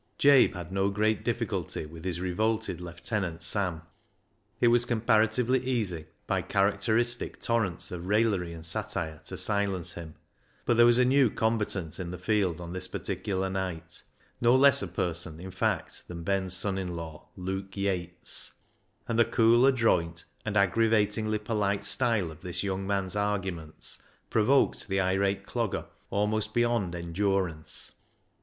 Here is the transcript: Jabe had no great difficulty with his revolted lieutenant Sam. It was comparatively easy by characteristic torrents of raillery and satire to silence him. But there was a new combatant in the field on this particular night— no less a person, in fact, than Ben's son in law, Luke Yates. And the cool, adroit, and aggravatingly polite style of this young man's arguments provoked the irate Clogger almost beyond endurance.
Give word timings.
Jabe 0.17 0.53
had 0.55 0.71
no 0.71 0.89
great 0.89 1.23
difficulty 1.23 1.85
with 1.85 2.05
his 2.05 2.19
revolted 2.19 2.81
lieutenant 2.81 3.43
Sam. 3.43 3.83
It 4.59 4.69
was 4.69 4.83
comparatively 4.83 5.59
easy 5.59 6.07
by 6.25 6.41
characteristic 6.41 7.39
torrents 7.39 7.91
of 7.91 8.07
raillery 8.07 8.51
and 8.51 8.65
satire 8.65 9.21
to 9.25 9.37
silence 9.37 9.93
him. 9.93 10.15
But 10.65 10.77
there 10.77 10.87
was 10.87 10.97
a 10.97 11.05
new 11.05 11.29
combatant 11.29 11.99
in 11.99 12.09
the 12.09 12.17
field 12.17 12.59
on 12.59 12.73
this 12.73 12.87
particular 12.87 13.47
night— 13.47 14.01
no 14.41 14.55
less 14.55 14.81
a 14.81 14.87
person, 14.87 15.39
in 15.39 15.51
fact, 15.51 16.07
than 16.07 16.23
Ben's 16.23 16.57
son 16.57 16.79
in 16.79 16.95
law, 16.95 17.27
Luke 17.37 17.77
Yates. 17.77 18.53
And 19.07 19.19
the 19.19 19.25
cool, 19.25 19.67
adroit, 19.67 20.23
and 20.43 20.57
aggravatingly 20.57 21.37
polite 21.37 21.85
style 21.85 22.31
of 22.31 22.41
this 22.41 22.63
young 22.63 22.87
man's 22.87 23.15
arguments 23.15 24.01
provoked 24.31 24.87
the 24.87 24.99
irate 24.99 25.45
Clogger 25.45 25.85
almost 26.09 26.55
beyond 26.55 26.95
endurance. 26.95 27.91